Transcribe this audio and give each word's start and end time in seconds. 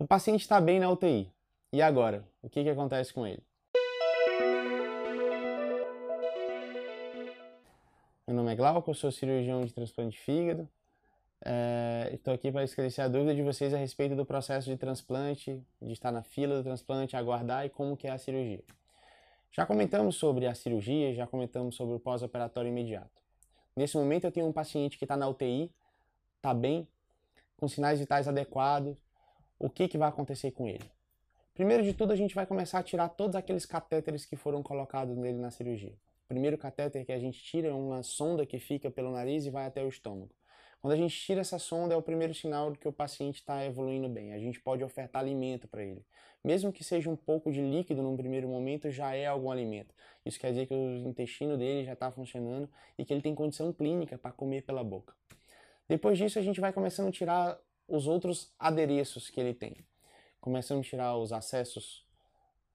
O 0.00 0.06
paciente 0.06 0.42
está 0.42 0.60
bem 0.60 0.78
na 0.78 0.88
UTI. 0.88 1.28
E 1.72 1.82
agora? 1.82 2.24
O 2.40 2.48
que, 2.48 2.62
que 2.62 2.70
acontece 2.70 3.12
com 3.12 3.26
ele? 3.26 3.42
Meu 8.24 8.36
nome 8.36 8.52
é 8.52 8.54
Glauco, 8.54 8.94
sou 8.94 9.10
cirurgião 9.10 9.64
de 9.64 9.74
transplante 9.74 10.12
de 10.12 10.20
fígado. 10.20 10.68
É, 11.44 12.10
estou 12.12 12.32
aqui 12.32 12.52
para 12.52 12.62
esclarecer 12.62 13.04
a 13.04 13.08
dúvida 13.08 13.34
de 13.34 13.42
vocês 13.42 13.74
a 13.74 13.76
respeito 13.76 14.14
do 14.14 14.24
processo 14.24 14.70
de 14.70 14.76
transplante, 14.76 15.60
de 15.82 15.92
estar 15.92 16.12
na 16.12 16.22
fila 16.22 16.58
do 16.58 16.62
transplante, 16.62 17.16
aguardar 17.16 17.66
e 17.66 17.68
como 17.68 17.96
que 17.96 18.06
é 18.06 18.12
a 18.12 18.18
cirurgia. 18.18 18.62
Já 19.50 19.66
comentamos 19.66 20.14
sobre 20.14 20.46
a 20.46 20.54
cirurgia, 20.54 21.12
já 21.12 21.26
comentamos 21.26 21.74
sobre 21.74 21.96
o 21.96 21.98
pós-operatório 21.98 22.68
imediato. 22.68 23.20
Nesse 23.74 23.96
momento 23.96 24.26
eu 24.26 24.30
tenho 24.30 24.46
um 24.46 24.52
paciente 24.52 24.96
que 24.96 25.04
está 25.04 25.16
na 25.16 25.26
UTI, 25.26 25.72
está 26.36 26.54
bem, 26.54 26.86
com 27.56 27.66
sinais 27.66 27.98
vitais 27.98 28.28
adequados, 28.28 28.96
o 29.58 29.68
que, 29.68 29.88
que 29.88 29.98
vai 29.98 30.08
acontecer 30.08 30.52
com 30.52 30.66
ele? 30.66 30.84
Primeiro 31.54 31.82
de 31.82 31.92
tudo, 31.92 32.12
a 32.12 32.16
gente 32.16 32.34
vai 32.34 32.46
começar 32.46 32.78
a 32.78 32.82
tirar 32.82 33.08
todos 33.08 33.34
aqueles 33.34 33.66
catéteres 33.66 34.24
que 34.24 34.36
foram 34.36 34.62
colocados 34.62 35.16
nele 35.16 35.38
na 35.38 35.50
cirurgia. 35.50 35.94
O 36.24 36.28
primeiro 36.28 36.56
catéter 36.56 37.04
que 37.04 37.10
a 37.10 37.18
gente 37.18 37.42
tira 37.42 37.68
é 37.68 37.72
uma 37.72 38.02
sonda 38.02 38.46
que 38.46 38.60
fica 38.60 38.90
pelo 38.90 39.10
nariz 39.10 39.44
e 39.44 39.50
vai 39.50 39.66
até 39.66 39.82
o 39.82 39.88
estômago. 39.88 40.30
Quando 40.80 40.92
a 40.92 40.96
gente 40.96 41.18
tira 41.18 41.40
essa 41.40 41.58
sonda, 41.58 41.94
é 41.94 41.96
o 41.96 42.02
primeiro 42.02 42.32
sinal 42.32 42.70
de 42.70 42.78
que 42.78 42.86
o 42.86 42.92
paciente 42.92 43.40
está 43.40 43.64
evoluindo 43.64 44.08
bem. 44.08 44.32
A 44.32 44.38
gente 44.38 44.60
pode 44.60 44.84
ofertar 44.84 45.22
alimento 45.22 45.66
para 45.66 45.82
ele. 45.82 46.04
Mesmo 46.44 46.72
que 46.72 46.84
seja 46.84 47.10
um 47.10 47.16
pouco 47.16 47.50
de 47.50 47.60
líquido 47.60 48.00
num 48.00 48.16
primeiro 48.16 48.46
momento, 48.46 48.88
já 48.88 49.12
é 49.16 49.26
algum 49.26 49.50
alimento. 49.50 49.92
Isso 50.24 50.38
quer 50.38 50.50
dizer 50.50 50.66
que 50.66 50.74
o 50.74 51.08
intestino 51.08 51.58
dele 51.58 51.84
já 51.84 51.94
está 51.94 52.12
funcionando 52.12 52.70
e 52.96 53.04
que 53.04 53.12
ele 53.12 53.22
tem 53.22 53.34
condição 53.34 53.72
clínica 53.72 54.16
para 54.16 54.30
comer 54.30 54.62
pela 54.62 54.84
boca. 54.84 55.12
Depois 55.88 56.16
disso, 56.16 56.38
a 56.38 56.42
gente 56.42 56.60
vai 56.60 56.72
começando 56.72 57.08
a 57.08 57.12
tirar 57.12 57.58
os 57.88 58.06
outros 58.06 58.52
adereços 58.58 59.30
que 59.30 59.40
ele 59.40 59.54
tem. 59.54 59.76
Começamos 60.40 60.86
a 60.86 60.90
tirar 60.90 61.16
os 61.16 61.32
acessos 61.32 62.06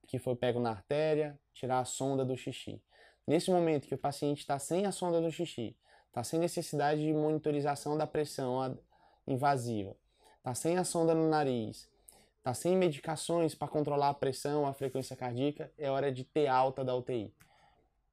que 0.08 0.18
foi 0.20 0.36
pego 0.36 0.60
na 0.60 0.72
artéria, 0.72 1.40
tirar 1.54 1.80
a 1.80 1.86
sonda 1.86 2.26
do 2.26 2.36
xixi. 2.36 2.82
Nesse 3.26 3.52
momento 3.52 3.88
que 3.88 3.96
o 3.96 3.98
paciente 3.98 4.40
está 4.40 4.60
sem 4.60 4.86
a 4.86 4.92
sonda 4.92 5.22
do 5.22 5.32
xixi, 5.32 5.78
está 6.08 6.24
sem 6.24 6.40
necessidade 6.40 7.02
de 7.02 7.14
monitorização 7.14 7.98
da 7.98 8.06
pressão 8.06 8.78
invasiva, 9.26 9.96
está 10.38 10.54
sem 10.54 10.78
a 10.78 10.84
sonda 10.84 11.14
no 11.14 11.30
nariz, 11.30 11.90
está 12.38 12.54
sem 12.54 12.76
medicações 12.76 13.56
para 13.56 13.70
controlar 13.70 14.10
a 14.10 14.14
pressão, 14.14 14.66
a 14.66 14.74
frequência 14.74 15.16
cardíaca, 15.16 15.72
é 15.78 15.90
hora 15.90 16.12
de 16.12 16.26
ter 16.26 16.48
alta 16.48 16.84
da 16.84 16.94
UTI. 16.96 17.34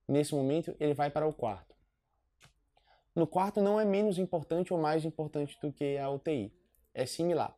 Nesse 0.06 0.34
momento, 0.34 0.76
ele 0.78 0.94
vai 0.94 1.10
para 1.10 1.26
o 1.26 1.32
quarto. 1.32 1.74
No 3.14 3.26
quarto 3.26 3.60
não 3.60 3.80
é 3.80 3.84
menos 3.84 4.18
importante 4.18 4.72
ou 4.72 4.80
mais 4.80 5.04
importante 5.04 5.58
do 5.60 5.72
que 5.72 5.98
a 5.98 6.08
UTI 6.08 6.52
é 6.94 7.06
similar. 7.06 7.56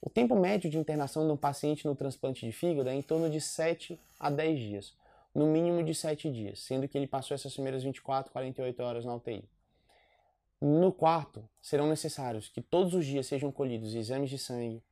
O 0.00 0.08
tempo 0.08 0.36
médio 0.36 0.70
de 0.70 0.78
internação 0.78 1.26
de 1.26 1.32
um 1.32 1.36
paciente 1.36 1.84
no 1.84 1.94
transplante 1.94 2.46
de 2.46 2.52
fígado 2.52 2.88
é 2.88 2.94
em 2.94 3.02
torno 3.02 3.28
de 3.28 3.40
7 3.40 3.98
a 4.18 4.30
10 4.30 4.58
dias, 4.58 4.96
no 5.34 5.46
mínimo 5.46 5.82
de 5.82 5.94
7 5.94 6.30
dias, 6.30 6.60
sendo 6.60 6.86
que 6.86 6.96
ele 6.96 7.06
passou 7.06 7.34
essas 7.34 7.52
primeiras 7.52 7.82
24, 7.82 8.30
48 8.30 8.82
horas 8.82 9.04
na 9.04 9.14
UTI. 9.14 9.44
No 10.60 10.92
quarto, 10.92 11.48
serão 11.60 11.88
necessários 11.88 12.48
que 12.48 12.60
todos 12.60 12.94
os 12.94 13.04
dias 13.04 13.26
sejam 13.26 13.50
colhidos 13.50 13.94
exames 13.94 14.30
de 14.30 14.38
sangue, 14.38 14.82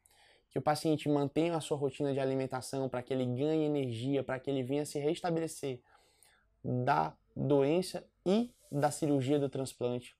que 0.50 0.58
o 0.58 0.62
paciente 0.62 1.08
mantenha 1.08 1.56
a 1.56 1.60
sua 1.60 1.76
rotina 1.76 2.12
de 2.12 2.18
alimentação 2.18 2.88
para 2.88 3.02
que 3.02 3.12
ele 3.12 3.26
ganhe 3.26 3.64
energia, 3.64 4.24
para 4.24 4.40
que 4.40 4.50
ele 4.50 4.62
venha 4.62 4.84
se 4.84 4.98
restabelecer 4.98 5.80
da 6.64 7.16
doença 7.34 8.04
e 8.24 8.50
da 8.70 8.90
cirurgia 8.90 9.38
do 9.38 9.48
transplante 9.48 10.16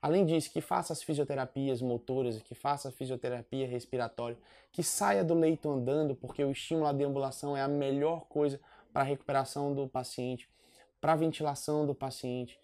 Além 0.00 0.24
disso, 0.24 0.52
que 0.52 0.60
faça 0.60 0.92
as 0.92 1.02
fisioterapias 1.02 1.82
motoras, 1.82 2.40
que 2.40 2.54
faça 2.54 2.88
a 2.88 2.92
fisioterapia 2.92 3.66
respiratória, 3.66 4.38
que 4.70 4.82
saia 4.82 5.24
do 5.24 5.34
leito 5.34 5.68
andando, 5.68 6.14
porque 6.14 6.44
o 6.44 6.52
estímulo 6.52 6.86
à 6.86 6.92
deambulação 6.92 7.56
é 7.56 7.62
a 7.62 7.68
melhor 7.68 8.26
coisa 8.26 8.60
para 8.92 9.02
a 9.02 9.04
recuperação 9.04 9.74
do 9.74 9.88
paciente, 9.88 10.48
para 11.00 11.12
a 11.12 11.16
ventilação 11.16 11.84
do 11.84 11.94
paciente, 11.94 12.60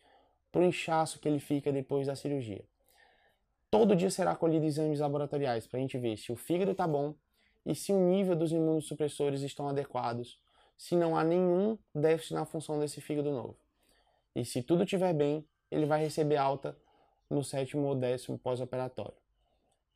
para 0.52 0.60
o 0.60 0.64
inchaço 0.64 1.18
que 1.18 1.28
ele 1.28 1.40
fica 1.40 1.72
depois 1.72 2.06
da 2.06 2.14
cirurgia. 2.14 2.64
Todo 3.68 3.96
dia 3.96 4.10
será 4.10 4.36
colhido 4.36 4.64
exames 4.64 5.00
laboratoriais 5.00 5.66
para 5.66 5.78
a 5.78 5.80
gente 5.80 5.98
ver 5.98 6.16
se 6.16 6.30
o 6.30 6.36
fígado 6.36 6.70
está 6.70 6.86
bom 6.86 7.16
e 7.66 7.74
se 7.74 7.92
o 7.92 7.98
nível 7.98 8.36
dos 8.36 8.52
imunossupressores 8.52 9.42
estão 9.42 9.68
adequados, 9.68 10.38
se 10.76 10.94
não 10.94 11.16
há 11.16 11.24
nenhum 11.24 11.76
déficit 11.92 12.34
na 12.34 12.44
função 12.44 12.78
desse 12.78 13.00
fígado 13.00 13.32
novo. 13.32 13.56
E 14.36 14.44
se 14.44 14.62
tudo 14.62 14.84
estiver 14.84 15.12
bem, 15.12 15.44
ele 15.70 15.86
vai 15.86 16.00
receber 16.00 16.36
alta 16.36 16.76
no 17.34 17.44
sétimo 17.44 17.86
ou 17.86 17.94
décimo 17.94 18.38
pós-operatório. 18.38 19.14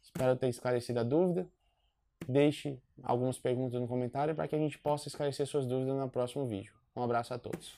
Espero 0.03 0.37
ter 0.37 0.49
esclarecido 0.49 1.01
a 1.01 1.03
dúvida. 1.03 1.47
Deixe 2.27 2.79
algumas 3.03 3.39
perguntas 3.39 3.81
no 3.81 3.87
comentário 3.87 4.35
para 4.35 4.49
que 4.49 4.57
a 4.57 4.59
gente 4.59 4.79
possa 4.79 5.09
esclarecer 5.09 5.47
suas 5.47 5.67
dúvidas 5.67 5.97
no 5.97 6.09
próximo 6.09 6.47
vídeo. 6.47 6.73
Um 6.95 7.03
abraço 7.03 7.33
a 7.33 7.39
todos. 7.39 7.77